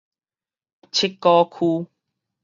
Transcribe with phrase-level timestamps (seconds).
[0.91, 1.87] 七股區